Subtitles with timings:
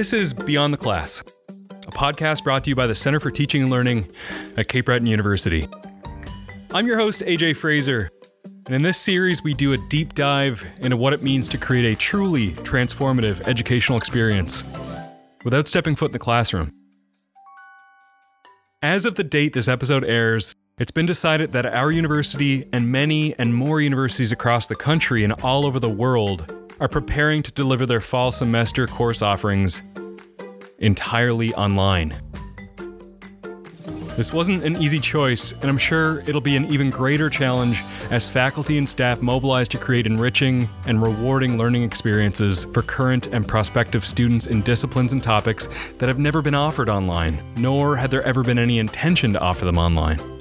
[0.00, 3.60] This is Beyond the Class, a podcast brought to you by the Center for Teaching
[3.60, 4.08] and Learning
[4.56, 5.68] at Cape Breton University.
[6.70, 8.08] I'm your host, AJ Fraser,
[8.64, 11.84] and in this series, we do a deep dive into what it means to create
[11.84, 14.64] a truly transformative educational experience
[15.44, 16.72] without stepping foot in the classroom.
[18.80, 23.38] As of the date this episode airs, it's been decided that our university and many
[23.38, 27.86] and more universities across the country and all over the world are preparing to deliver
[27.86, 29.82] their fall semester course offerings
[30.78, 32.20] entirely online.
[34.16, 38.28] This wasn't an easy choice, and I'm sure it'll be an even greater challenge as
[38.28, 44.04] faculty and staff mobilize to create enriching and rewarding learning experiences for current and prospective
[44.04, 48.42] students in disciplines and topics that have never been offered online, nor had there ever
[48.42, 50.39] been any intention to offer them online.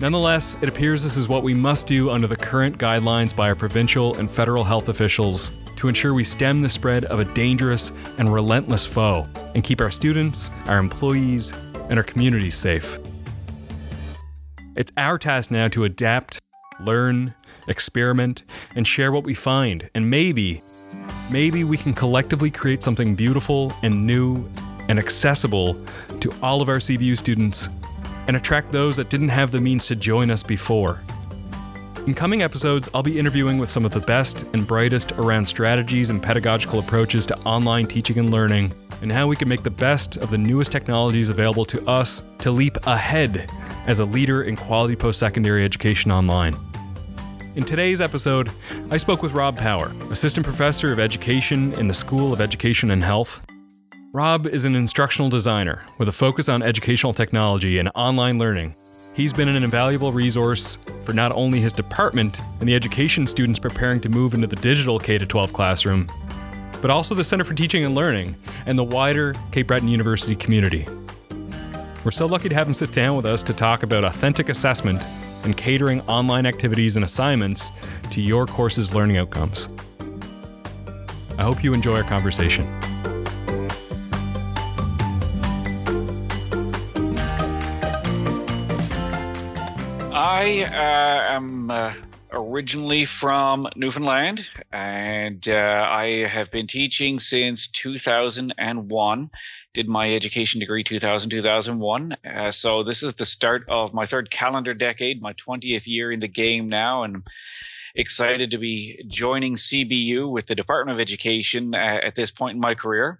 [0.00, 3.54] Nonetheless, it appears this is what we must do under the current guidelines by our
[3.54, 8.32] provincial and federal health officials to ensure we stem the spread of a dangerous and
[8.32, 11.52] relentless foe and keep our students, our employees,
[11.88, 12.98] and our communities safe.
[14.76, 16.40] It's our task now to adapt,
[16.80, 17.34] learn,
[17.68, 18.42] experiment,
[18.74, 20.60] and share what we find, and maybe,
[21.30, 24.44] maybe we can collectively create something beautiful and new
[24.88, 25.80] and accessible
[26.18, 27.68] to all of our CBU students
[28.26, 31.00] and attract those that didn't have the means to join us before.
[32.06, 36.10] In coming episodes, I'll be interviewing with some of the best and brightest around strategies
[36.10, 40.18] and pedagogical approaches to online teaching and learning, and how we can make the best
[40.18, 43.50] of the newest technologies available to us to leap ahead
[43.86, 46.54] as a leader in quality post secondary education online.
[47.56, 48.50] In today's episode,
[48.90, 53.02] I spoke with Rob Power, Assistant Professor of Education in the School of Education and
[53.02, 53.40] Health,
[54.14, 58.76] Rob is an instructional designer with a focus on educational technology and online learning.
[59.12, 64.00] He's been an invaluable resource for not only his department and the education students preparing
[64.02, 66.08] to move into the digital K 12 classroom,
[66.80, 68.36] but also the Center for Teaching and Learning
[68.66, 70.86] and the wider Cape Breton University community.
[72.04, 75.04] We're so lucky to have him sit down with us to talk about authentic assessment
[75.42, 77.72] and catering online activities and assignments
[78.12, 79.66] to your course's learning outcomes.
[81.36, 82.93] I hope you enjoy our conversation.
[90.44, 91.94] I uh, am uh,
[92.30, 99.30] originally from Newfoundland, and uh, I have been teaching since 2001.
[99.72, 102.16] Did my education degree 2000 2001.
[102.22, 106.20] Uh, so this is the start of my third calendar decade, my 20th year in
[106.20, 107.22] the game now, and
[107.94, 112.60] excited to be joining CBU with the Department of Education uh, at this point in
[112.60, 113.18] my career.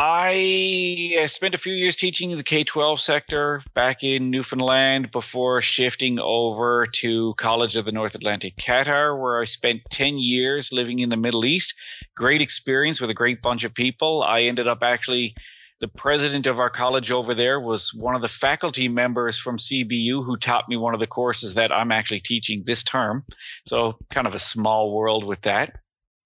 [0.00, 5.60] I spent a few years teaching in the K 12 sector back in Newfoundland before
[5.60, 11.00] shifting over to College of the North Atlantic Qatar, where I spent 10 years living
[11.00, 11.74] in the Middle East.
[12.14, 14.22] Great experience with a great bunch of people.
[14.22, 15.34] I ended up actually,
[15.80, 20.24] the president of our college over there was one of the faculty members from CBU
[20.24, 23.24] who taught me one of the courses that I'm actually teaching this term.
[23.66, 25.74] So, kind of a small world with that.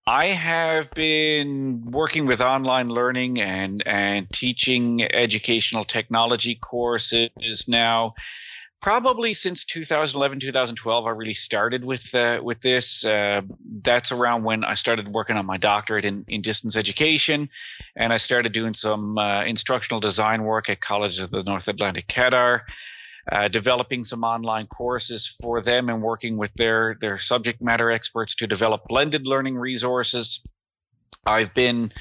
[0.06, 8.14] I have been working with online learning and and teaching educational technology courses now.
[8.80, 13.04] Probably since 2011 2012 i really started with uh, with this.
[13.04, 13.42] Uh,
[13.80, 17.48] that's around when i started working on my doctorate in, in distance education
[17.94, 22.08] and i started doing some uh, instructional design work at college of the north atlantic
[22.08, 22.62] qatar
[23.30, 28.36] uh, developing some online courses for them and working with their their subject matter experts
[28.36, 30.42] to develop blended learning resources.
[31.24, 31.92] I've been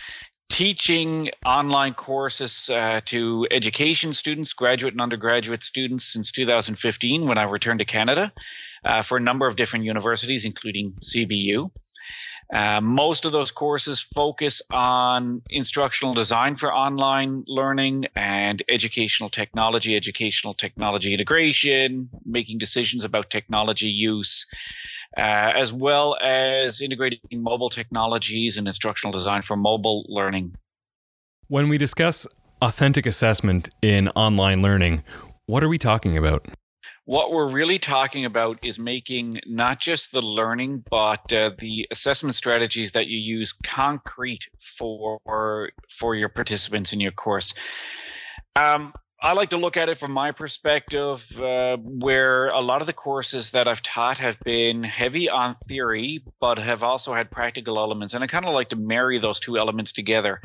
[0.50, 7.44] teaching online courses uh, to education students, graduate and undergraduate students since 2015 when I
[7.44, 8.34] returned to Canada
[8.84, 11.72] uh, for a number of different universities, including CBU.
[12.54, 19.96] Uh, most of those courses focus on instructional design for online learning and educational technology,
[19.96, 24.48] educational technology integration, making decisions about technology use,
[25.18, 30.54] uh, as well as integrating mobile technologies and instructional design for mobile learning.
[31.48, 32.28] When we discuss
[32.62, 35.04] authentic assessment in online learning,
[35.46, 36.48] what are we talking about?
[37.06, 42.36] What we're really talking about is making not just the learning but uh, the assessment
[42.36, 47.54] strategies that you use concrete for for your participants in your course
[48.56, 48.94] um,
[49.24, 52.94] I like to look at it from my perspective, uh, where a lot of the
[52.94, 58.16] courses that I've taught have been heavy on theory, but have also had practical elements.
[58.16, 60.42] And I kind of like to marry those two elements together.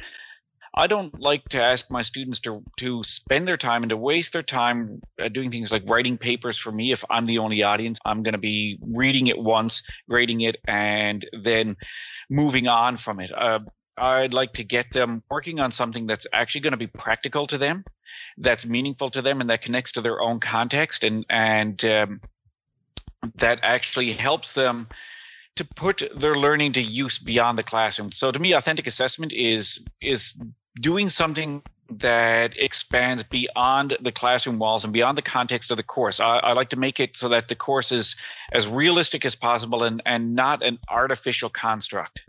[0.78, 4.34] I don't like to ask my students to to spend their time and to waste
[4.34, 7.99] their time uh, doing things like writing papers for me if I'm the only audience.
[8.05, 11.76] I'm going to be reading it once, grading it, and then
[12.28, 13.32] moving on from it.
[13.32, 13.61] Uh,
[13.96, 17.56] I'd like to get them working on something that's actually going to be practical to
[17.56, 17.84] them,
[18.37, 22.20] that's meaningful to them, and that connects to their own context, and and um,
[23.37, 24.88] that actually helps them
[25.56, 28.12] to put their learning to use beyond the classroom.
[28.12, 30.38] So to me, authentic assessment is is
[30.81, 36.20] doing something that expands beyond the classroom walls and beyond the context of the course.
[36.20, 38.17] I, I, like to make it so that the course is
[38.52, 42.23] as realistic as possible and, and not an artificial construct.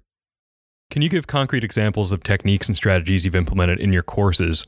[0.92, 4.66] Can you give concrete examples of techniques and strategies you've implemented in your courses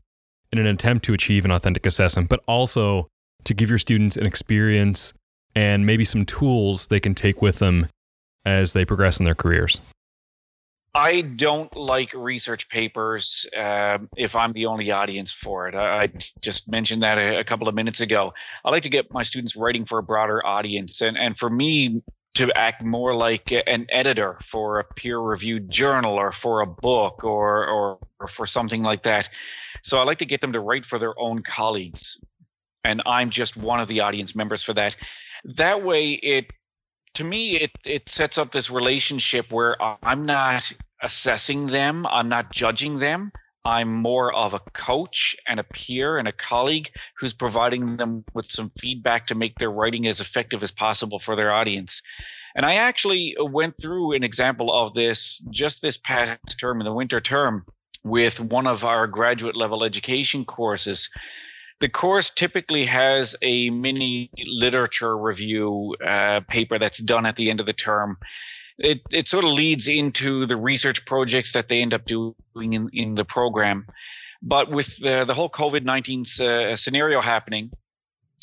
[0.51, 3.07] in an attempt to achieve an authentic assessment, but also
[3.43, 5.13] to give your students an experience
[5.55, 7.87] and maybe some tools they can take with them
[8.45, 9.79] as they progress in their careers?
[10.93, 15.75] I don't like research papers uh, if I'm the only audience for it.
[15.75, 18.33] I, I just mentioned that a, a, couple of minutes ago.
[18.65, 22.01] I like to get my students writing for a broader audience, and and for me
[22.35, 27.67] to act more like an editor for a peer-reviewed journal or for a book or,
[27.67, 29.29] or or for something like that.
[29.83, 32.17] So I like to get them to write for their own colleagues,
[32.83, 34.95] and I'm just one of the audience members for that.
[35.55, 36.47] That way, it
[37.15, 40.71] to me it it sets up this relationship where I'm not
[41.01, 43.31] assessing them, I'm not judging them.
[43.65, 46.89] I'm more of a coach and a peer and a colleague
[47.19, 51.35] who's providing them with some feedback to make their writing as effective as possible for
[51.35, 52.01] their audience.
[52.55, 56.93] And I actually went through an example of this just this past term in the
[56.93, 57.65] winter term
[58.03, 61.09] with one of our graduate level education courses
[61.79, 67.59] the course typically has a mini literature review uh, paper that's done at the end
[67.59, 68.17] of the term.
[68.77, 72.89] It, it sort of leads into the research projects that they end up doing in,
[72.93, 73.87] in the program.
[74.41, 77.71] But with the, the whole COVID 19 uh, scenario happening,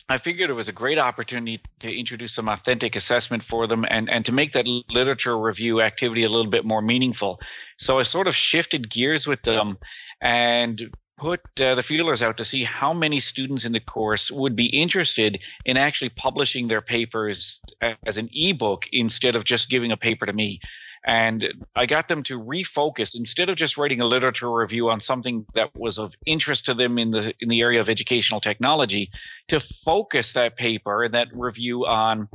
[0.08, 4.08] I figured it was a great opportunity to introduce some authentic assessment for them and,
[4.08, 7.40] and to make that literature review activity a little bit more meaningful.
[7.76, 9.78] So I sort of shifted gears with them
[10.20, 10.80] and
[11.16, 14.66] put uh, the feelers out to see how many students in the course would be
[14.66, 17.60] interested in actually publishing their papers
[18.04, 20.60] as an ebook instead of just giving a paper to me.
[21.06, 25.46] And I got them to refocus instead of just writing a literature review on something
[25.54, 29.12] that was of interest to them in the in the area of educational technology,
[29.48, 32.28] to focus that paper and that review on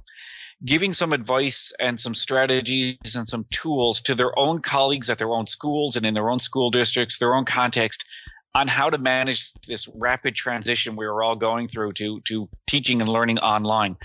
[0.63, 5.31] giving some advice and some strategies and some tools to their own colleagues at their
[5.31, 8.05] own schools and in their own school districts, their own context
[8.53, 13.01] on how to manage this rapid transition we were all going through to to teaching
[13.01, 13.97] and learning online,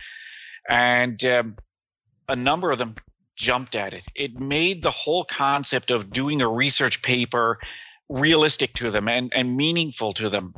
[0.69, 1.57] and um,
[2.29, 2.97] a number of them
[3.37, 4.05] jumped at it.
[4.15, 7.59] It made the whole concept of doing a research paper
[8.09, 10.55] realistic to them and, and meaningful to them.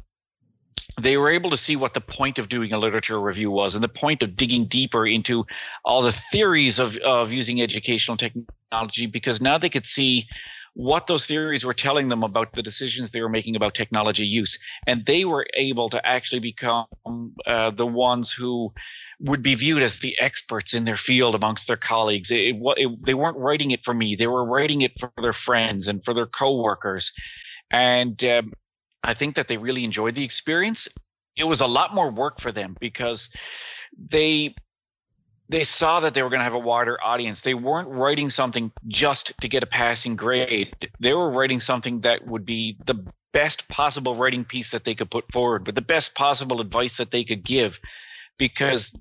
[1.01, 3.85] They were able to see what the point of doing a literature review was and
[3.85, 5.45] the point of digging deeper into
[5.85, 10.27] all the theories of, of using educational technology because now they could see
[10.79, 14.61] what those theories were telling them about the decisions they were making about technology use.
[14.87, 16.87] And they were able to actually become
[17.45, 18.73] uh, the ones who
[19.19, 22.31] would be viewed as the experts in their field amongst their colleagues.
[22.31, 25.33] It, it, it, they weren't writing it for me; they were writing it for their
[25.33, 27.11] friends and for their coworkers.
[27.73, 28.53] And um,
[29.03, 30.87] I think that they really enjoyed the experience.
[31.37, 33.31] It was a lot more work for them because
[33.99, 34.55] they
[35.49, 37.41] they saw that they were going to have a wider audience.
[37.41, 40.75] They weren't writing something just to get a passing grade.
[41.01, 45.11] They were writing something that would be the best possible writing piece that they could
[45.11, 47.81] put forward, but the best possible advice that they could give,
[48.39, 48.93] because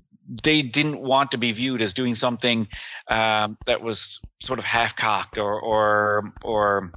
[0.42, 2.68] they didn't want to be viewed as doing something
[3.08, 6.92] um, that was sort of half-cocked or or or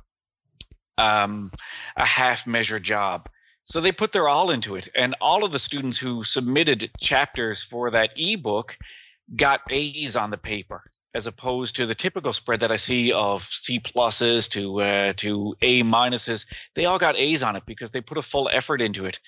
[0.97, 1.51] um,
[1.95, 3.29] a half measure job.
[3.63, 7.63] So they put their all into it, and all of the students who submitted chapters
[7.63, 8.77] for that ebook
[9.35, 10.83] got A's on the paper
[11.13, 15.55] as opposed to the typical spread that I see of C pluses to uh, to
[15.61, 16.45] A minuses.
[16.75, 19.19] They all got A's on it because they put a full effort into it.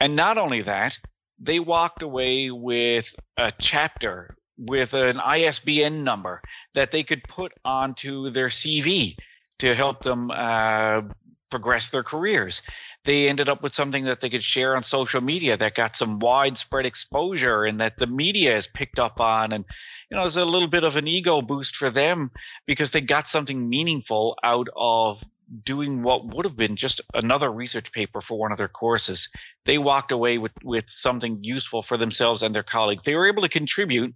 [0.00, 0.98] And not only that,
[1.38, 6.42] they walked away with a chapter with an ISBN number
[6.74, 9.16] that they could put onto their CV
[9.58, 11.02] to help them uh,
[11.50, 12.62] progress their careers
[13.04, 16.18] they ended up with something that they could share on social media that got some
[16.18, 19.52] widespread exposure and that the media has picked up on.
[19.52, 19.64] And
[20.10, 22.30] you know it's a little bit of an ego boost for them
[22.66, 25.22] because they got something meaningful out of
[25.64, 29.30] doing what would have been just another research paper for one of their courses.
[29.64, 33.42] They walked away with with something useful for themselves and their colleagues they were able
[33.42, 34.14] to contribute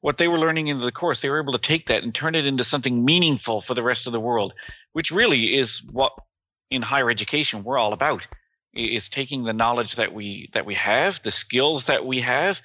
[0.00, 1.20] what they were learning into the course.
[1.20, 4.06] They were able to take that and turn it into something meaningful for the rest
[4.06, 4.52] of the world
[4.92, 6.12] which really is what
[6.70, 8.26] in higher education we're all about
[8.72, 12.62] is taking the knowledge that we that we have, the skills that we have,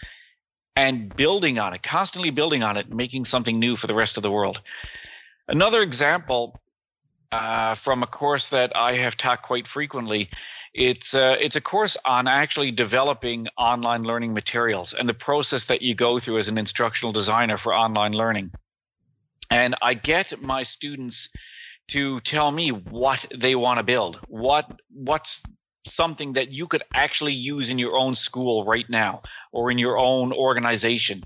[0.76, 4.24] and building on it, constantly building on it, making something new for the rest of
[4.24, 4.62] the world.
[5.48, 6.60] Another example
[7.32, 10.30] uh, from a course that I have taught quite frequently.
[10.74, 15.82] It's uh, it's a course on actually developing online learning materials and the process that
[15.82, 18.52] you go through as an instructional designer for online learning.
[19.50, 21.30] And I get my students
[21.90, 24.20] to tell me what they want to build.
[24.28, 25.42] What what's
[25.86, 30.00] something that you could actually use in your own school right now or in your
[30.00, 31.24] own organization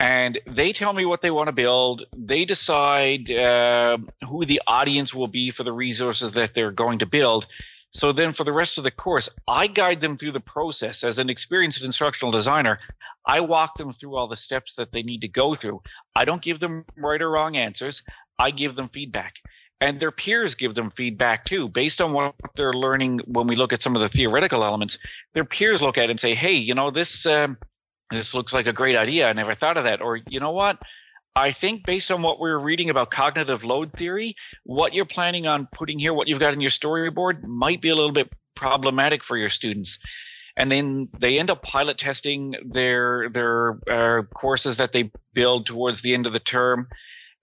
[0.00, 2.06] and they tell me what they want to build.
[2.16, 7.06] They decide uh, who the audience will be for the resources that they're going to
[7.06, 7.46] build.
[7.90, 11.04] So then, for the rest of the course, I guide them through the process.
[11.04, 12.78] As an experienced instructional designer,
[13.26, 15.82] I walk them through all the steps that they need to go through.
[16.16, 18.02] I don't give them right or wrong answers.
[18.38, 19.34] I give them feedback
[19.80, 23.72] and their peers give them feedback too based on what they're learning when we look
[23.72, 24.98] at some of the theoretical elements.
[25.34, 27.56] Their peers look at it and say hey you know this um,
[28.10, 29.28] this looks like a great idea.
[29.28, 30.02] I never thought of that.
[30.02, 30.78] Or you know what?
[31.34, 34.34] I think based on what we're reading about cognitive load theory
[34.64, 37.94] what you're planning on putting here what you've got in your storyboard might be a
[37.94, 40.00] little bit problematic for your students.
[40.56, 46.02] And then they end up pilot testing their their uh, courses that they build towards
[46.02, 46.88] the end of the term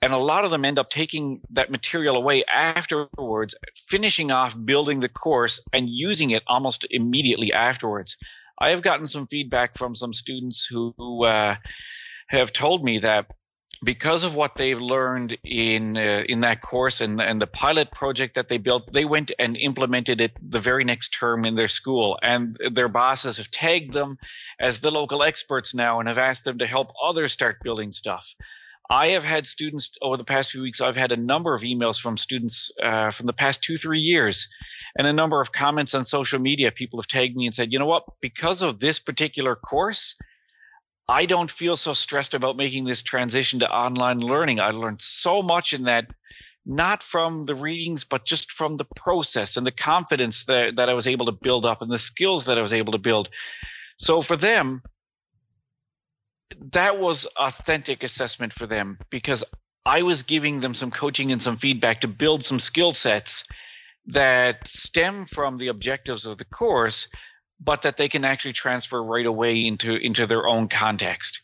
[0.01, 4.99] and a lot of them end up taking that material away afterwards finishing off building
[4.99, 8.17] the course and using it almost immediately afterwards.
[8.59, 11.55] I have gotten some feedback from some students who, who uh,
[12.27, 13.27] have told me that
[13.83, 18.33] because of what they've learned in uh, in that course and and the pilot project
[18.33, 22.17] that they built they went and implemented it the very next term in their school.
[22.21, 24.17] And their bosses have tagged them
[24.59, 28.33] as the local experts now and have asked them to help others start building stuff
[28.89, 30.79] I have had students over the past few weeks.
[30.79, 34.47] I've had a number of emails from students uh, from the past two, three years,
[34.95, 36.71] and a number of comments on social media.
[36.71, 38.03] People have tagged me and said, "You know what?
[38.21, 40.15] Because of this particular course,
[41.07, 44.59] I don't feel so stressed about making this transition to online learning.
[44.59, 46.07] I learned so much in that."
[46.69, 50.95] Not from the readings, but just from the process and the confidence that, that I
[50.95, 53.29] was able to build up and the skills that I was able to build.
[53.97, 54.81] So for them,
[56.71, 59.43] that was authentic assessment for them because
[59.85, 63.45] I was giving them some coaching and some feedback to build some skill sets
[64.07, 67.07] that stem from the objectives of the course,
[67.59, 71.41] but that they can actually transfer right away into into their own context.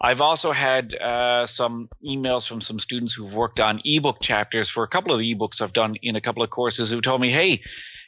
[0.00, 4.82] I've also had uh, some emails from some students who've worked on ebook chapters for
[4.82, 7.30] a couple of the ebooks I've done in a couple of courses who told me,
[7.30, 7.62] "Hey,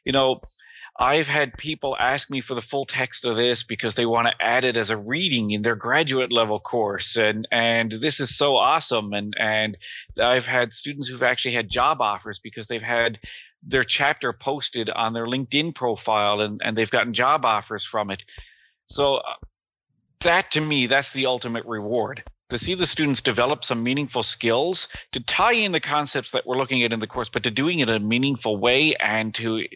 [0.04, 0.40] you know,
[1.02, 4.34] I've had people ask me for the full text of this because they want to
[4.40, 8.56] add it as a reading in their graduate level course and and this is so
[8.56, 9.76] awesome and and
[10.16, 13.18] I've had students who've actually had job offers because they've had
[13.64, 18.24] their chapter posted on their LinkedIn profile and and they've gotten job offers from it.
[18.86, 19.22] So uh,
[20.20, 24.88] that to me that's the ultimate reward to see the students develop some meaningful skills
[25.12, 27.78] to tie in the concepts that we're looking at in the course, but to doing
[27.78, 29.66] it in a meaningful way and to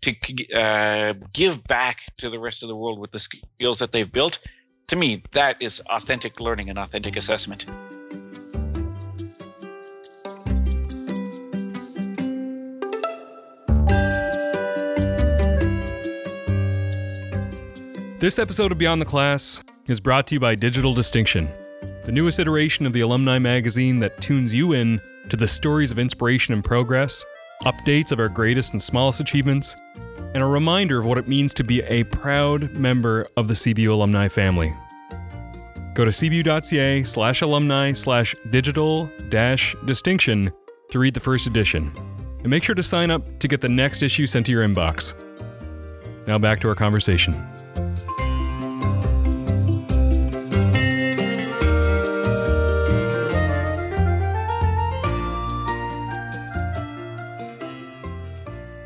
[0.00, 4.10] to uh, give back to the rest of the world with the skills that they've
[4.10, 4.40] built.
[4.88, 7.66] To me, that is authentic learning and authentic assessment.
[18.18, 21.48] This episode of Beyond the Class is brought to you by Digital Distinction
[22.04, 25.98] the newest iteration of the alumni magazine that tunes you in to the stories of
[25.98, 27.24] inspiration and progress,
[27.62, 29.74] updates of our greatest and smallest achievements,
[30.34, 33.90] and a reminder of what it means to be a proud member of the CBU
[33.90, 34.74] alumni family.
[35.94, 40.52] Go to cbu.ca slash alumni slash digital dash distinction
[40.90, 41.90] to read the first edition.
[42.40, 45.14] And make sure to sign up to get the next issue sent to your inbox.
[46.26, 47.34] Now back to our conversation.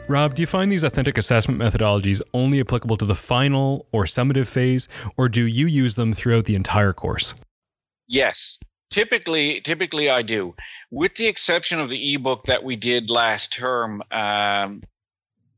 [0.08, 4.46] Rob, do you find these authentic assessment methodologies only applicable to the final or summative
[4.46, 4.88] phase,
[5.18, 7.34] or do you use them throughout the entire course?
[8.08, 8.58] Yes.
[8.90, 10.54] Typically, typically I do,
[10.90, 14.02] with the exception of the ebook that we did last term.
[14.10, 14.82] Um,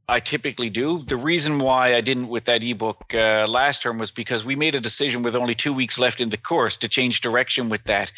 [0.09, 1.04] I typically do.
[1.04, 4.75] The reason why I didn't with that ebook uh, last term was because we made
[4.75, 8.11] a decision with only two weeks left in the course to change direction with that.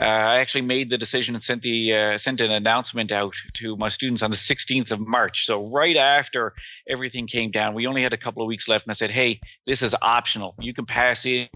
[0.00, 3.76] Uh, I actually made the decision and sent the uh, sent an announcement out to
[3.76, 5.46] my students on the 16th of March.
[5.46, 6.54] So right after
[6.88, 9.40] everything came down, we only had a couple of weeks left, and I said, "Hey,
[9.66, 10.54] this is optional.
[10.58, 11.48] You can pass in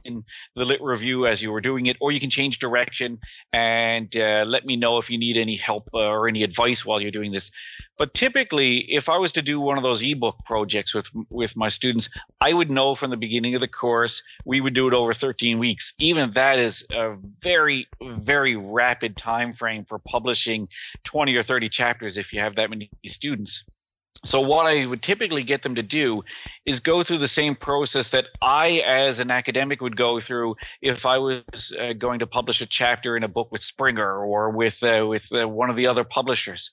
[0.55, 3.19] the lit review as you were doing it, or you can change direction
[3.53, 7.01] and uh, let me know if you need any help uh, or any advice while
[7.01, 7.51] you're doing this."
[7.99, 11.69] But typically, if I was to do one of those ebook projects with with my
[11.69, 15.15] students, I would know from the beginning of the course we would do it over
[15.15, 15.95] 13 weeks.
[15.99, 17.87] Even that is a very very
[18.27, 20.69] rapid time frame for publishing
[21.05, 23.65] 20 or 30 chapters if you have that many students.
[24.25, 26.25] So what I would typically get them to do
[26.65, 31.07] is go through the same process that I, as an academic, would go through if
[31.07, 34.83] I was uh, going to publish a chapter in a book with Springer or with
[34.83, 36.73] uh, with uh, one of the other publishers.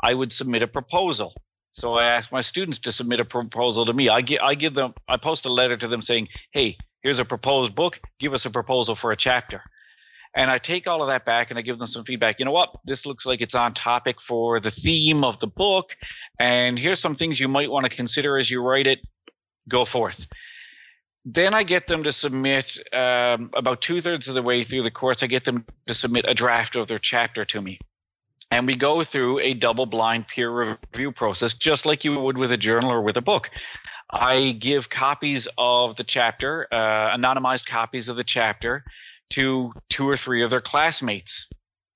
[0.00, 1.34] I would submit a proposal.
[1.72, 4.08] So I ask my students to submit a proposal to me.
[4.08, 7.24] I give, I give them, I post a letter to them saying, "Hey, here's a
[7.24, 8.00] proposed book.
[8.18, 9.62] Give us a proposal for a chapter."
[10.34, 12.40] And I take all of that back and I give them some feedback.
[12.40, 12.74] You know what?
[12.84, 15.96] This looks like it's on topic for the theme of the book.
[16.40, 18.98] And here's some things you might want to consider as you write it.
[19.68, 20.26] Go forth.
[21.24, 24.90] Then I get them to submit um, about two thirds of the way through the
[24.90, 25.22] course.
[25.22, 27.78] I get them to submit a draft of their chapter to me.
[28.50, 32.52] And we go through a double blind peer review process, just like you would with
[32.52, 33.50] a journal or with a book.
[34.10, 38.84] I give copies of the chapter, uh, anonymized copies of the chapter
[39.30, 41.48] to two or three of their classmates.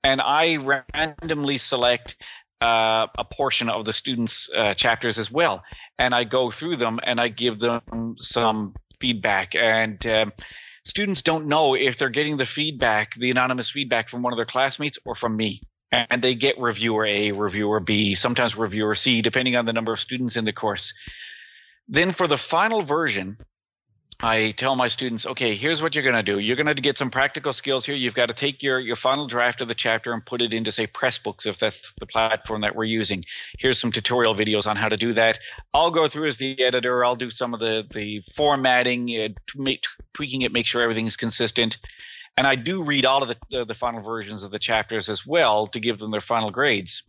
[0.02, 2.16] And I randomly select
[2.61, 5.61] uh, a portion of the students' uh, chapters as well.
[5.99, 9.54] And I go through them and I give them some feedback.
[9.54, 10.32] And um,
[10.85, 14.47] students don't know if they're getting the feedback, the anonymous feedback from one of their
[14.47, 15.62] classmates or from me.
[15.90, 20.00] And they get reviewer A, reviewer B, sometimes reviewer C, depending on the number of
[20.00, 20.94] students in the course.
[21.88, 23.38] Then for the final version,
[24.21, 26.41] I tell my students, okay, here's what you're going to do.
[26.41, 27.95] You're going to get some practical skills here.
[27.95, 30.73] You've got to take your, your final draft of the chapter and put it into,
[30.73, 33.23] say, Pressbooks, if that's the platform that we're using.
[33.59, 35.39] Here's some tutorial videos on how to do that.
[35.73, 37.05] I'll go through as the editor.
[37.05, 39.29] I'll do some of the, the formatting, uh,
[40.13, 41.79] tweaking it, make sure everything's consistent.
[42.37, 45.25] And I do read all of the, uh, the final versions of the chapters as
[45.25, 47.05] well to give them their final grades.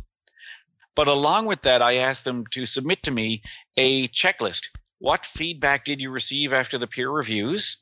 [0.93, 3.41] But along with that, I ask them to submit to me
[3.77, 7.77] a checklist what feedback did you receive after the peer reviews?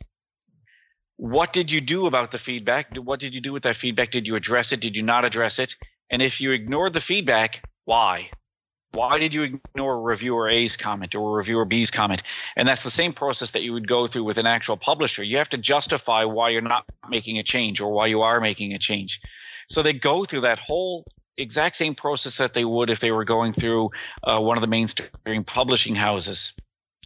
[1.17, 2.95] What did you do about the feedback?
[2.95, 4.11] What did you do with that feedback?
[4.11, 4.79] Did you address it?
[4.79, 5.75] Did you not address it?
[6.11, 8.29] And if you ignored the feedback, why?
[8.91, 12.21] Why did you ignore reviewer A's comment or reviewer B's comment?
[12.55, 15.23] And that's the same process that you would go through with an actual publisher.
[15.23, 18.73] You have to justify why you're not making a change or why you are making
[18.73, 19.21] a change.
[19.69, 21.03] So they go through that whole
[21.35, 23.89] exact same process that they would if they were going through
[24.23, 26.53] uh, one of the mainstream publishing houses.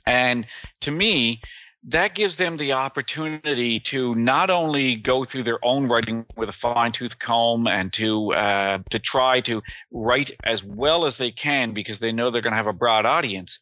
[0.06, 0.46] And
[0.82, 1.42] to me,
[1.88, 6.54] that gives them the opportunity to not only go through their own writing with a
[6.54, 11.74] fine tooth comb and to uh, to try to write as well as they can
[11.74, 13.60] because they know they're going to have a broad audience,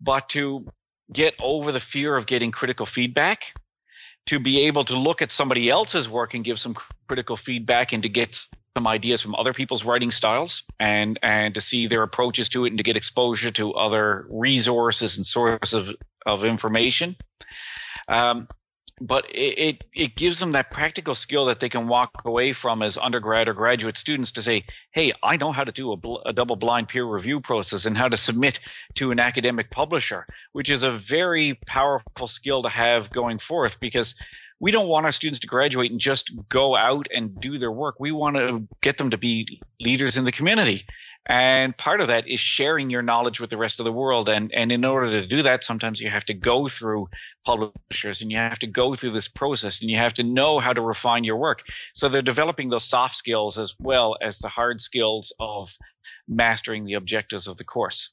[0.00, 0.66] but to
[1.12, 3.52] get over the fear of getting critical feedback,
[4.26, 6.74] to be able to look at somebody else's work and give some
[7.08, 11.60] critical feedback and to get some ideas from other people's writing styles and and to
[11.60, 15.96] see their approaches to it and to get exposure to other resources and sources of,
[16.24, 17.16] of information.
[18.08, 18.48] Um,
[19.00, 22.82] but it, it, it gives them that practical skill that they can walk away from
[22.82, 26.18] as undergrad or graduate students to say, hey, I know how to do a, bl-
[26.26, 28.60] a double blind peer review process and how to submit
[28.96, 34.16] to an academic publisher, which is a very powerful skill to have going forth because
[34.60, 37.96] we don't want our students to graduate and just go out and do their work.
[37.98, 40.86] We want to get them to be leaders in the community.
[41.26, 44.28] And part of that is sharing your knowledge with the rest of the world.
[44.28, 47.08] And, and in order to do that, sometimes you have to go through
[47.44, 50.74] publishers and you have to go through this process and you have to know how
[50.74, 51.62] to refine your work.
[51.94, 55.74] So they're developing those soft skills as well as the hard skills of
[56.28, 58.10] mastering the objectives of the course.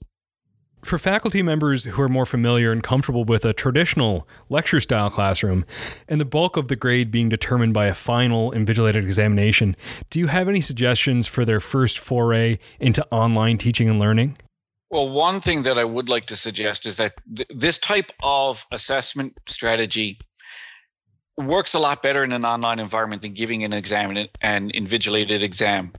[0.83, 5.65] For faculty members who are more familiar and comfortable with a traditional lecture style classroom,
[6.07, 9.75] and the bulk of the grade being determined by a final invigilated examination,
[10.09, 14.37] do you have any suggestions for their first foray into online teaching and learning?
[14.89, 18.65] Well, one thing that I would like to suggest is that th- this type of
[18.71, 20.19] assessment strategy
[21.37, 25.93] works a lot better in an online environment than giving an exam, an invigilated exam.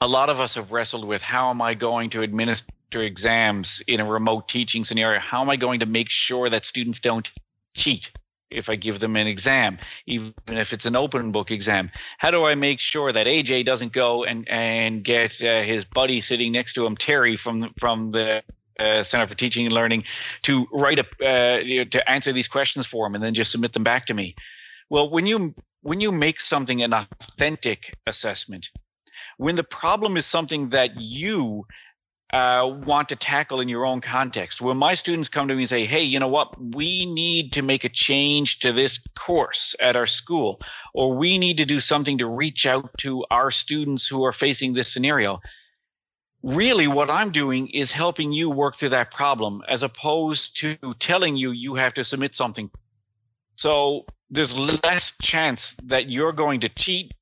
[0.00, 2.70] A lot of us have wrestled with how am I going to administer
[3.02, 7.00] exams in a remote teaching scenario, how am I going to make sure that students
[7.00, 7.28] don't
[7.74, 8.12] cheat
[8.48, 11.90] if I give them an exam, even if it's an open book exam?
[12.16, 16.20] How do I make sure that AJ doesn't go and and get uh, his buddy
[16.20, 18.44] sitting next to him, Terry from from the
[18.78, 20.04] uh, Center for Teaching and Learning,
[20.42, 23.50] to write a uh, you know, to answer these questions for him and then just
[23.50, 24.36] submit them back to me?
[24.88, 28.70] Well, when you when you make something an authentic assessment,
[29.38, 31.66] when the problem is something that you
[32.32, 34.60] uh, want to tackle in your own context.
[34.60, 37.62] When my students come to me and say, hey, you know what, we need to
[37.62, 40.60] make a change to this course at our school,
[40.92, 44.74] or we need to do something to reach out to our students who are facing
[44.74, 45.40] this scenario.
[46.42, 51.36] Really, what I'm doing is helping you work through that problem as opposed to telling
[51.36, 52.70] you you have to submit something.
[53.56, 57.12] So there's less chance that you're going to cheat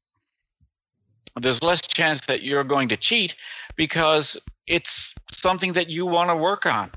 [1.40, 3.37] there's less chance that you're going to cheat
[3.77, 6.90] because it's something that you want to work on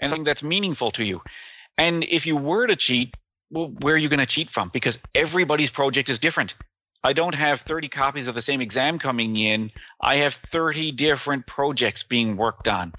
[0.00, 1.22] anything that's meaningful to you.
[1.78, 3.14] And if you were to cheat,
[3.50, 4.70] well, where are you going to cheat from?
[4.72, 6.54] Because everybody's project is different.
[7.02, 9.70] I don't have 30 copies of the same exam coming in.
[10.00, 12.92] I have 30 different projects being worked on.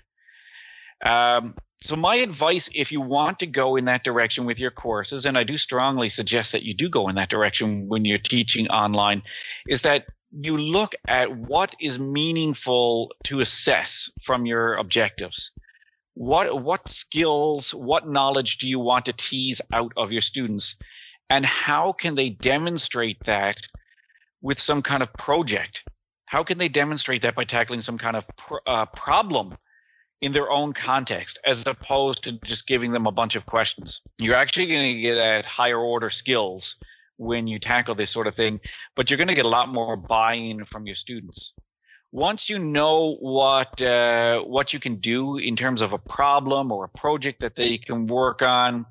[1.03, 5.25] Um, so, my advice, if you want to go in that direction with your courses,
[5.25, 8.69] and I do strongly suggest that you do go in that direction when you're teaching
[8.69, 9.23] online,
[9.67, 15.51] is that you look at what is meaningful to assess from your objectives
[16.15, 20.77] what what skills, what knowledge do you want to tease out of your students,
[21.29, 23.57] and how can they demonstrate that
[24.41, 25.83] with some kind of project?
[26.25, 29.55] How can they demonstrate that by tackling some kind of pr- uh, problem
[30.25, 34.01] in their own context, as opposed to just giving them a bunch of questions?
[34.17, 36.77] You're actually going to get at higher order skills
[37.17, 38.59] when you tackle this sort of thing,
[38.95, 41.53] but you're going to get a lot more buy-in from your students
[42.15, 46.85] once you know what uh, what you can do in terms of a problem or
[46.85, 48.85] a project that they can work on,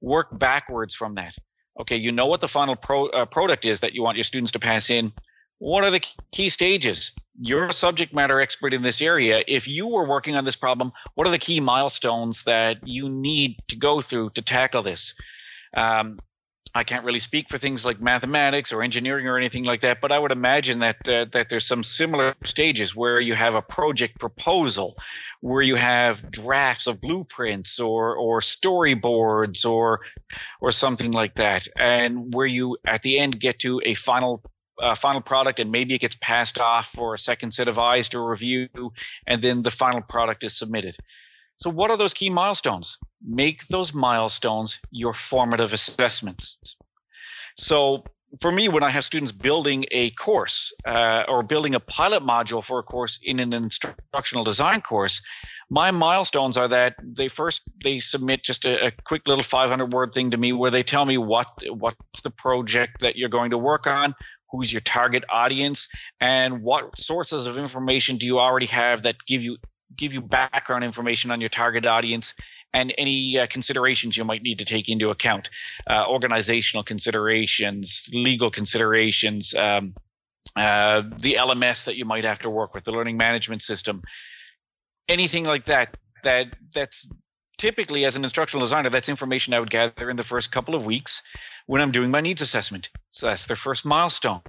[0.00, 1.34] work backwards from that.
[1.80, 4.52] Okay, you know what the final pro, uh, product is that you want your students
[4.52, 5.12] to pass in.
[5.58, 7.12] What are the key stages?
[7.40, 9.42] You're a subject matter expert in this area.
[9.46, 13.56] If you were working on this problem, what are the key milestones that you need
[13.68, 15.14] to go through to tackle this?
[15.76, 16.18] Um,
[16.74, 20.12] I can't really speak for things like mathematics or engineering or anything like that, but
[20.12, 24.18] I would imagine that uh, that there's some similar stages where you have a project
[24.20, 24.96] proposal,
[25.40, 30.00] where you have drafts of blueprints or or storyboards or
[30.60, 34.42] or something like that, and where you at the end get to a final
[34.80, 38.10] uh, final product and maybe it gets passed off for a second set of eyes
[38.10, 38.68] to review,
[39.26, 40.96] and then the final product is submitted.
[41.60, 42.98] So, what are those key milestones?
[43.24, 46.76] Make those milestones your formative assessments.
[47.56, 48.04] So,
[48.40, 52.64] for me, when I have students building a course uh, or building a pilot module
[52.64, 55.22] for a course in an instructional design course,
[55.70, 60.14] my milestones are that they first they submit just a, a, quick little 500 word
[60.14, 63.58] thing to me where they tell me what what's the project that you're going to
[63.58, 64.14] work on
[64.50, 65.88] who's your target audience
[66.20, 69.58] and what sources of information do you already have that give you
[69.96, 72.34] give you background information on your target audience
[72.74, 75.48] and any uh, considerations you might need to take into account?
[75.88, 79.94] Uh, organizational considerations legal considerations um,
[80.56, 84.02] uh, the lms that you might have to work with the learning management system
[85.08, 87.06] anything like that that that's
[87.58, 90.86] typically as an instructional designer that's information i would gather in the first couple of
[90.86, 91.22] weeks
[91.66, 94.40] when i'm doing my needs assessment so that's their first milestone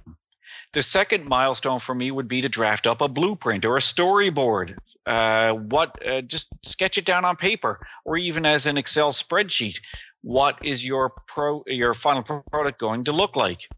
[0.72, 4.76] the second milestone for me would be to draft up a blueprint or a storyboard.
[5.04, 9.80] Uh, what uh, just sketch it down on paper or even as an Excel spreadsheet.
[10.22, 13.68] What is your pro your final product going to look like?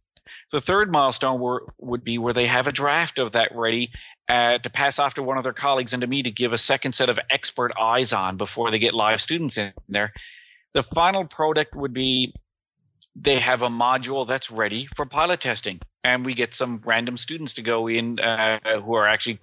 [0.50, 3.90] The third milestone were, would be where they have a draft of that ready
[4.28, 6.58] uh, to pass off to one of their colleagues and to me to give a
[6.58, 10.12] second set of expert eyes on before they get live students in there.
[10.74, 12.34] The final product would be
[13.14, 17.54] they have a module that's ready for pilot testing and we get some random students
[17.54, 19.38] to go in uh, who are actually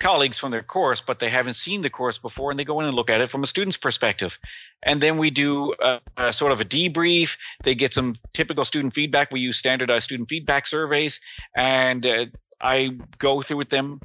[0.00, 2.86] colleagues from their course, but they haven't seen the course before, and they go in
[2.86, 4.38] and look at it from a student's perspective.
[4.82, 7.36] And then we do a, a sort of a debrief.
[7.64, 9.32] They get some typical student feedback.
[9.32, 11.20] We use standardized student feedback surveys,
[11.56, 12.26] and uh,
[12.60, 14.00] I go through with them.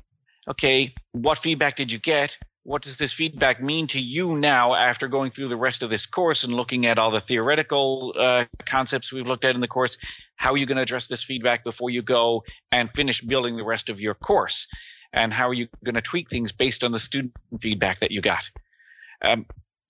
[0.48, 2.38] Okay, what feedback did you get?
[2.63, 6.06] what does this feedback mean to you now after going through the rest of this
[6.06, 9.98] course and looking at all the theoretical uh, concepts we've looked at in the course?
[10.38, 13.66] How are you going to address this feedback before you go and finish building the
[13.66, 14.68] rest of your course?
[15.12, 18.22] And how are you going to tweak things based on the student feedback that you
[18.22, 18.50] got?
[19.22, 19.46] Um,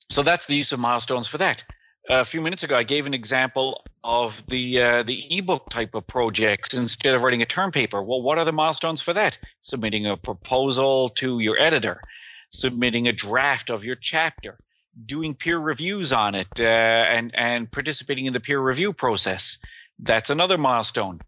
[0.10, 1.64] so that's the use of milestones for that.
[2.10, 6.06] A few minutes ago, I gave an example of the uh, the ebook type of
[6.08, 8.02] projects instead of writing a term paper.
[8.02, 9.38] Well, what are the milestones for that?
[9.62, 12.02] Submitting a proposal to your editor
[12.54, 14.58] submitting a draft of your chapter,
[15.06, 19.58] doing peer reviews on it, uh, and and participating in the peer review process.
[20.00, 21.20] That's another milestone.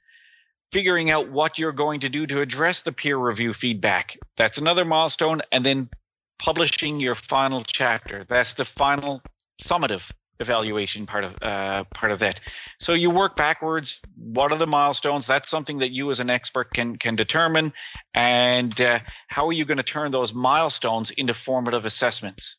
[0.72, 4.18] Figuring out what you're going to do to address the peer review feedback.
[4.38, 5.90] That's another milestone, and then
[6.38, 8.26] publishing your final chapter.
[8.28, 9.22] That's the final
[9.62, 12.41] summative evaluation part of uh, part of that.
[12.80, 14.02] So you work backwards.
[14.17, 15.28] What are the milestones?
[15.28, 17.74] That's something that you as an expert can can determine.
[18.13, 22.58] And uh, how are you going to turn those milestones into formative assessments?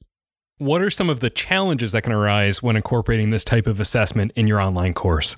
[0.58, 4.32] What are some of the challenges that can arise when incorporating this type of assessment
[4.36, 5.36] in your online course?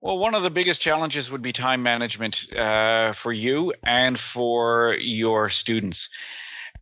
[0.00, 4.94] Well, one of the biggest challenges would be time management uh, for you and for
[5.00, 6.10] your students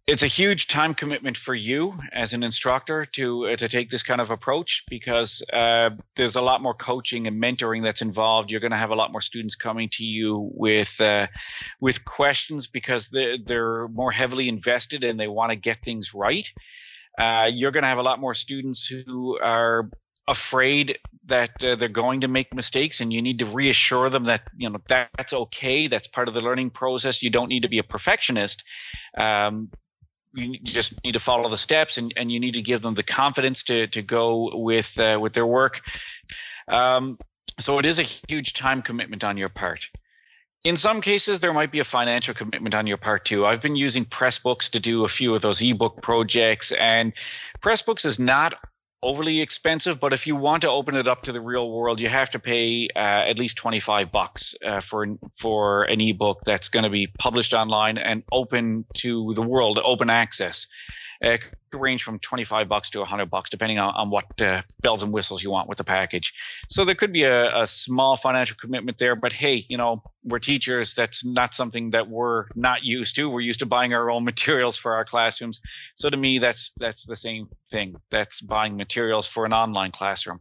[0.06, 4.02] it's a huge time commitment for you as an instructor to uh, to take this
[4.02, 8.50] kind of approach because uh, there's a lot more coaching and mentoring that's involved.
[8.50, 11.28] You're going to have a lot more students coming to you with uh,
[11.80, 16.52] with questions because they're, they're more heavily invested and they want to get things right.
[17.18, 19.88] Uh, you're going to have a lot more students who are
[20.26, 24.42] afraid that uh, they're going to make mistakes and you need to reassure them that
[24.56, 27.68] you know that, that's okay that's part of the learning process you don't need to
[27.68, 28.64] be a perfectionist
[29.18, 29.68] um,
[30.35, 33.03] you just need to follow the steps and, and you need to give them the
[33.03, 35.81] confidence to, to go with uh, with their work.
[36.68, 37.18] Um,
[37.61, 39.88] so it is a huge time commitment on your part.
[40.64, 43.47] In some cases there might be a financial commitment on your part too.
[43.47, 47.12] I've been using pressbooks to do a few of those ebook projects and
[47.62, 48.55] pressbooks is not
[49.04, 52.08] overly expensive, but if you want to open it up to the real world, you
[52.08, 56.84] have to pay uh, at least 25 bucks uh, for for an ebook that's going
[56.84, 60.66] to be published online and open to the world, open access.
[61.20, 65.03] It could range from 25 bucks to 100 bucks, depending on, on what uh, bells
[65.03, 66.35] and whistles you want with the package.
[66.68, 70.38] So there could be a, a, small financial commitment there, but hey, you know, we're
[70.38, 70.94] teachers.
[70.94, 73.29] That's not something that we're not used to.
[73.29, 75.61] We're used to buying our own materials for our classrooms.
[75.94, 77.96] So to me, that's that's the same thing.
[78.11, 80.40] That's buying materials for an online classroom.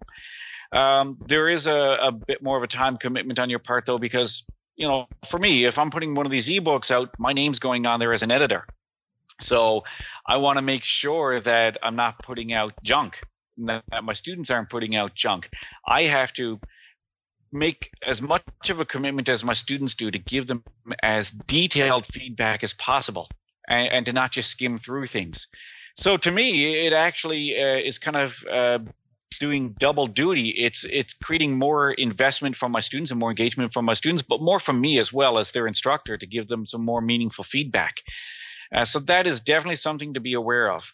[0.72, 4.00] Um, there is a, a bit more of a time commitment on your part, though,
[4.00, 4.44] because
[4.76, 7.86] you know, for me, if I'm putting one of these ebooks out, my name's going
[7.86, 8.66] on there as an editor.
[9.42, 9.84] So
[10.26, 13.20] I want to make sure that I'm not putting out junk,
[13.58, 15.50] that my students aren't putting out junk.
[15.88, 16.60] I have to
[17.52, 20.64] make as much of a commitment as my students do to give them
[21.02, 23.30] as detailed feedback as possible
[23.70, 25.48] and, and to not just skim through things.
[25.96, 28.80] So to me, it actually uh, is kind of uh,
[29.40, 30.50] doing double duty.
[30.50, 34.42] It's it's creating more investment from my students and more engagement from my students, but
[34.42, 37.98] more from me as well as their instructor to give them some more meaningful feedback.
[38.74, 40.94] Uh, so that is definitely something to be aware of.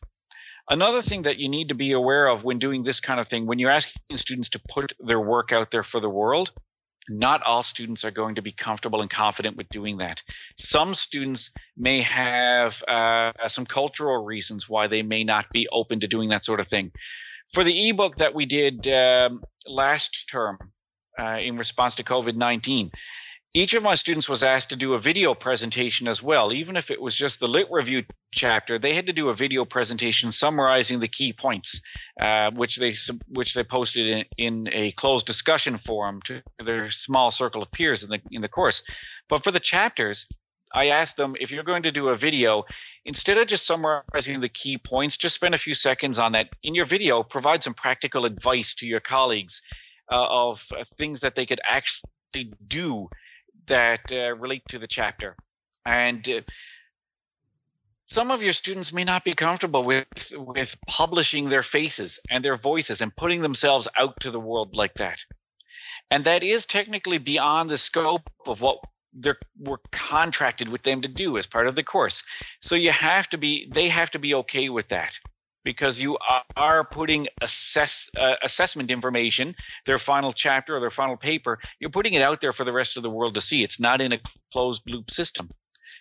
[0.70, 3.48] Another thing that you need to be aware of when doing this kind of thing,
[3.48, 6.52] when you're asking students to put their work out there for the world,
[7.10, 10.22] not all students are going to be comfortable and confident with doing that.
[10.58, 16.08] Some students may have uh, some cultural reasons why they may not be open to
[16.08, 16.92] doing that sort of thing.
[17.52, 20.60] For the ebook that we did um, last term
[21.20, 22.92] uh, in response to COVID 19,
[23.54, 26.54] each of my students was asked to do a video presentation as well.
[26.54, 29.66] Even if it was just the lit review chapter, they had to do a video
[29.66, 31.82] presentation summarizing the key points,
[32.22, 32.96] uh, which they
[33.28, 38.04] which they posted in, in, a closed discussion forum to their small circle of peers
[38.04, 38.84] in the in the course.
[39.28, 40.28] But for the chapters,
[40.72, 42.66] I asked them if you're going to do a video,
[43.04, 46.50] instead of just summarizing the key points, just spend a few seconds on that.
[46.62, 49.64] In your video, provide some practical advice to your colleagues
[50.12, 53.10] uh, of uh, things that they could actually do
[53.70, 55.36] that uh, relate to the chapter.
[55.86, 56.42] And uh,
[58.06, 62.58] some of your students may not be comfortable with with publishing their faces and their
[62.58, 65.20] voices and putting themselves out to the world like that.
[66.12, 68.80] And that is technically beyond the scope of what
[69.14, 72.24] they're we're contracted with them to do as part of the course.
[72.60, 75.18] So you have to be they have to be okay with that
[75.64, 76.18] because you
[76.56, 82.14] are putting assess, uh, assessment information, their final chapter or their final paper, you're putting
[82.14, 83.64] it out there for the rest of the world to see.
[83.64, 84.20] It's not in a
[84.52, 85.50] closed loop system.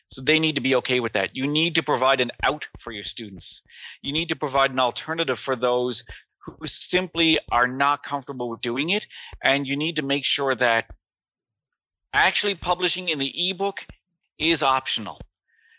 [0.07, 1.37] So they need to be okay with that.
[1.37, 3.63] You need to provide an out for your students.
[4.01, 6.05] You need to provide an alternative for those
[6.45, 9.07] who simply are not comfortable with doing it.
[9.43, 10.87] And you need to make sure that
[12.13, 13.87] actually publishing in the ebook
[14.39, 15.21] is optional.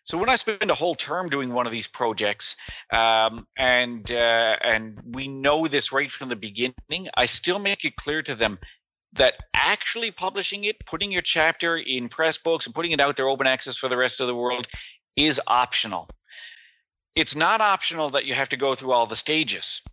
[0.10, 2.56] So when I spend a whole term doing one of these projects,
[2.92, 7.96] um, and uh, and we know this right from the beginning, I still make it
[7.96, 8.58] clear to them
[9.14, 13.46] that actually publishing it, putting your chapter in Pressbooks and putting it out there open
[13.46, 14.66] access for the rest of the world
[15.16, 16.10] is optional.
[17.16, 19.84] It's not optional that you have to go through all the stages,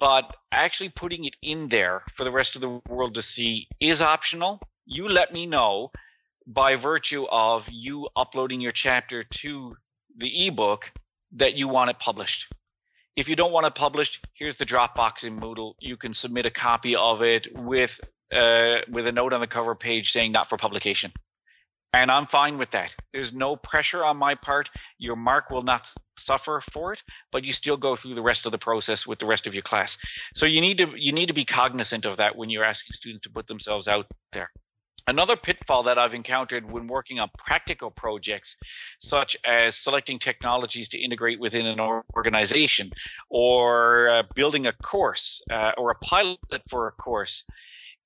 [0.00, 4.02] but actually putting it in there for the rest of the world to see is
[4.02, 4.60] optional.
[4.86, 5.92] You let me know
[6.46, 9.76] by virtue of you uploading your chapter to
[10.16, 10.92] the ebook
[11.32, 12.52] that you want it published.
[13.16, 15.74] If you don't want it published, here's the Dropbox in Moodle.
[15.80, 18.00] You can submit a copy of it with
[18.34, 21.12] uh, with a note on the cover page saying not for publication.
[21.92, 22.94] And I'm fine with that.
[23.12, 24.68] There's no pressure on my part.
[24.98, 28.52] Your mark will not suffer for it, but you still go through the rest of
[28.52, 29.96] the process with the rest of your class.
[30.34, 33.24] So you need to you need to be cognizant of that when you're asking students
[33.24, 34.50] to put themselves out there.
[35.08, 38.56] Another pitfall that I've encountered when working on practical projects,
[38.98, 42.90] such as selecting technologies to integrate within an organization,
[43.30, 46.38] or uh, building a course uh, or a pilot
[46.68, 47.44] for a course,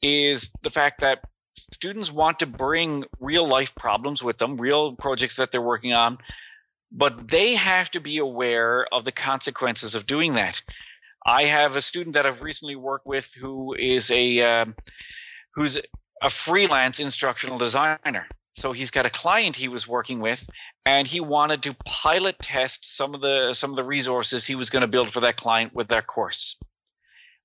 [0.02, 1.20] is the fact that
[1.56, 6.18] students want to bring real life problems with them, real projects that they're working on,
[6.92, 10.60] but they have to be aware of the consequences of doing that.
[11.24, 14.74] I have a student that I've recently worked with who is a um,
[15.54, 15.78] who's
[16.20, 18.26] a freelance instructional designer.
[18.52, 20.48] So he's got a client he was working with,
[20.84, 24.70] and he wanted to pilot test some of the some of the resources he was
[24.70, 26.56] going to build for that client with that course.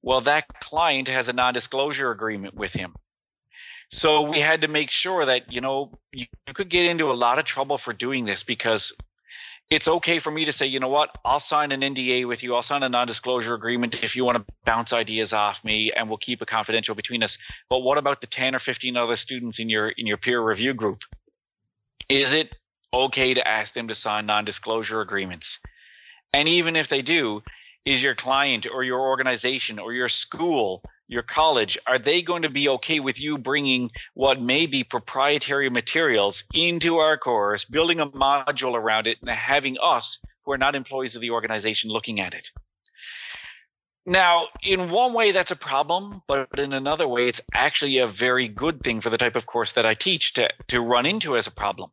[0.01, 2.95] Well, that client has a non-disclosure agreement with him.
[3.91, 7.13] So we had to make sure that, you know, you, you could get into a
[7.13, 8.93] lot of trouble for doing this because
[9.69, 12.54] it's okay for me to say, you know what, I'll sign an NDA with you.
[12.56, 16.17] I'll sign a non-disclosure agreement if you want to bounce ideas off me, and we'll
[16.17, 17.38] keep it confidential between us.
[17.69, 20.73] But what about the ten or fifteen other students in your in your peer review
[20.73, 21.01] group?
[22.08, 22.56] Is it
[22.93, 25.60] okay to ask them to sign non-disclosure agreements?
[26.32, 27.41] And even if they do,
[27.86, 32.50] is your client or your organization or your school your college, are they going to
[32.50, 38.08] be okay with you bringing what may be proprietary materials into our course, building a
[38.08, 42.34] module around it, and having us, who are not employees of the organization, looking at
[42.34, 42.50] it?
[44.06, 48.48] Now, in one way, that's a problem, but in another way, it's actually a very
[48.48, 51.48] good thing for the type of course that I teach to, to run into as
[51.48, 51.89] a problem.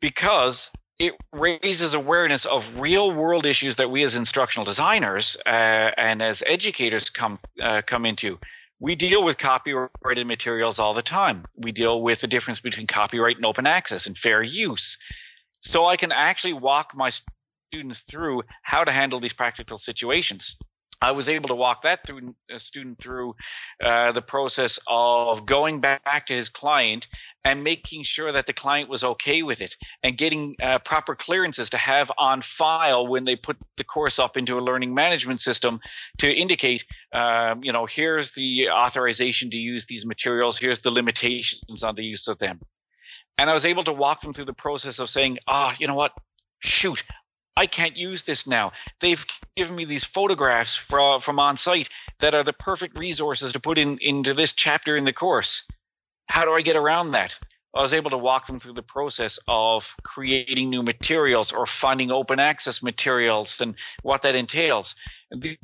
[0.00, 6.22] Because it raises awareness of real world issues that we as instructional designers uh, and
[6.22, 8.38] as educators come uh, come into.
[8.80, 11.46] We deal with copyrighted materials all the time.
[11.56, 14.98] We deal with the difference between copyright and open access and fair use.
[15.62, 17.10] So I can actually walk my
[17.70, 20.56] students through how to handle these practical situations.
[21.00, 23.34] I was able to walk that through a student through
[23.84, 27.08] uh, the process of going back to his client
[27.44, 31.70] and making sure that the client was okay with it and getting uh, proper clearances
[31.70, 35.80] to have on file when they put the course up into a learning management system
[36.18, 41.82] to indicate, um, you know, here's the authorization to use these materials, here's the limitations
[41.82, 42.60] on the use of them.
[43.36, 45.86] And I was able to walk them through the process of saying, ah, oh, you
[45.86, 46.12] know what?
[46.60, 47.02] Shoot,
[47.56, 48.72] I can't use this now.
[49.00, 49.24] They've
[49.56, 51.88] given me these photographs from from on site
[52.20, 55.64] that are the perfect resources to put in into this chapter in the course.
[56.26, 57.36] How do I get around that?
[57.74, 62.12] I was able to walk them through the process of creating new materials or finding
[62.12, 64.94] open access materials and what that entails.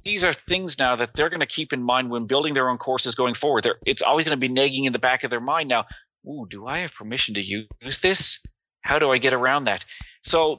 [0.04, 2.78] these are things now that they're going to keep in mind when building their own
[2.78, 3.62] courses going forward.
[3.62, 5.86] They're, it's always going to be nagging in the back of their mind now.
[6.26, 8.40] Ooh, do I have permission to use this?
[8.82, 9.84] How do I get around that?
[10.24, 10.58] So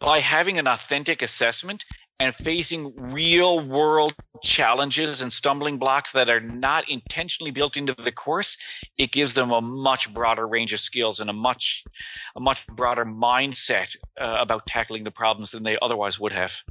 [0.00, 1.84] by having an authentic assessment
[2.20, 8.12] and facing real world challenges and stumbling blocks that are not intentionally built into the
[8.12, 8.56] course
[8.96, 11.84] it gives them a much broader range of skills and a much
[12.36, 16.62] a much broader mindset uh, about tackling the problems than they otherwise would have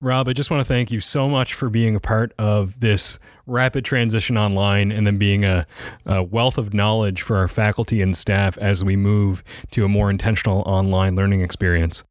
[0.00, 3.18] Rob, I just want to thank you so much for being a part of this
[3.46, 5.66] rapid transition online and then being a,
[6.06, 9.42] a, wealth of knowledge for our faculty and staff as we move
[9.72, 12.04] to a more intentional online learning experience.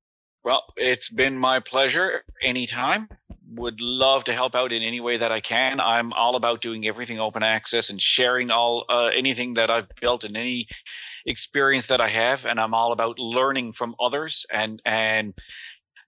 [0.47, 3.09] Well, it's been my pleasure anytime.
[3.55, 5.81] Would love to help out in any way that I can.
[5.81, 10.23] I'm all about doing everything open access and sharing all uh, anything that I've built
[10.23, 10.69] and any
[11.25, 15.33] experience that I have, and I'm all about learning from others and and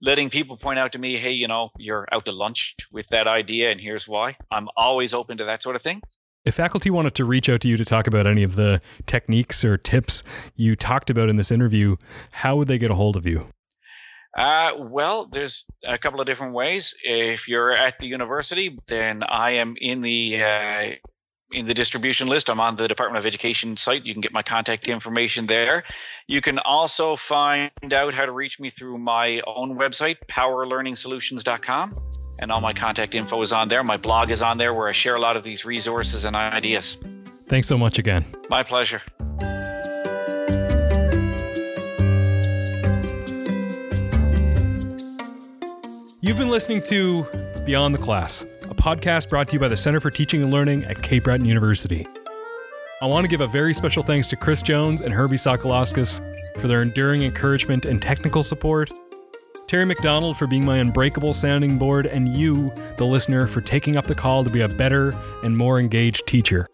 [0.02, 3.28] letting people point out to me, hey, you know, you're out to lunch with that
[3.28, 4.38] idea, and here's why.
[4.50, 6.02] I'm always open to that sort of thing.
[6.46, 9.66] If faculty wanted to reach out to you to talk about any of the techniques
[9.66, 10.24] or tips
[10.56, 11.98] you talked about in this interview,
[12.32, 13.50] how would they get a hold of you?
[14.38, 16.96] Uh, well, there's a couple of different ways.
[17.04, 20.92] If you're at the university, then I am in the uh,
[21.52, 22.50] in the distribution list.
[22.50, 24.06] I'm on the Department of Education site.
[24.06, 25.84] You can get my contact information there.
[26.28, 32.00] You can also find out how to reach me through my own website, powerlearningsolutions.com.
[32.42, 33.84] And all my contact info is on there.
[33.84, 36.98] My blog is on there where I share a lot of these resources and ideas.
[37.48, 38.26] Thanks so much again.
[38.50, 39.02] My pleasure.
[46.30, 47.24] You've been listening to
[47.66, 50.84] Beyond the Class, a podcast brought to you by the Center for Teaching and Learning
[50.86, 52.06] at Cape Breton University.
[53.02, 56.22] I want to give a very special thanks to Chris Jones and Herbie Sakalauskas
[56.60, 58.92] for their enduring encouragement and technical support,
[59.66, 64.06] Terry McDonald for being my unbreakable sounding board, and you, the listener, for taking up
[64.06, 66.68] the call to be a better and more engaged teacher.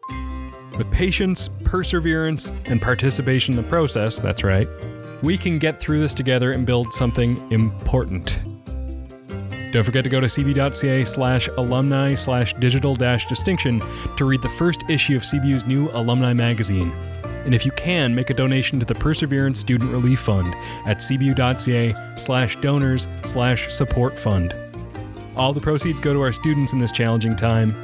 [0.77, 4.67] With patience, perseverance, and participation in the process, that's right,
[5.23, 8.37] we can get through this together and build something important.
[9.71, 13.81] Don't forget to go to cb.ca slash alumni slash digital dash distinction
[14.17, 16.91] to read the first issue of CBU's new alumni magazine.
[17.45, 20.53] And if you can, make a donation to the Perseverance Student Relief Fund
[20.87, 24.53] at cbu.ca slash donors slash support fund.
[25.35, 27.75] All the proceeds go to our students in this challenging time.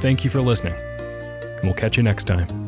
[0.00, 2.65] Thank you for listening, and we'll catch you next time.